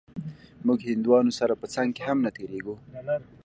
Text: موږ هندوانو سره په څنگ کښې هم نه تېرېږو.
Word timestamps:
موږ 0.65 0.79
هندوانو 0.89 1.31
سره 1.39 1.53
په 1.61 1.65
څنگ 1.73 1.89
کښې 1.97 2.03
هم 2.07 2.17
نه 2.25 2.29
تېرېږو. 2.35 2.75